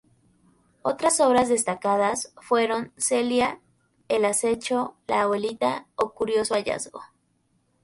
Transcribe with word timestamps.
Otras 0.81 1.19
obras 1.19 1.47
destacadas 1.47 2.33
fueron 2.41 2.91
""Celia", 2.97 3.61
"El 4.07 4.25
acecho", 4.25 4.95
"la 5.05 5.21
abuelita"" 5.21 5.85
o 5.95 6.15
""Curioso 6.15 6.55
hallazgo". 6.55 7.03